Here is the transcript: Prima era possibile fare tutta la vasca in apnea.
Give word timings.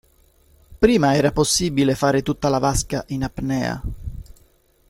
Prima 0.79 1.15
era 1.15 1.31
possibile 1.31 1.93
fare 1.93 2.23
tutta 2.23 2.49
la 2.49 2.57
vasca 2.57 3.05
in 3.09 3.21
apnea. 3.21 3.83